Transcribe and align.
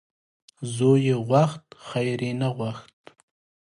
زوی 0.75 0.99
یې 1.07 1.15
غوښت 1.27 1.65
خیر 1.87 2.19
یې 2.27 2.33
نه 2.41 2.49
غوښت. 2.57 2.97